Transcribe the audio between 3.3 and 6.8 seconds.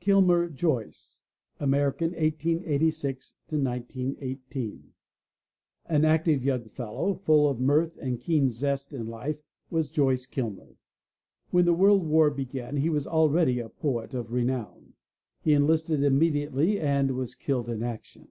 1918) An active young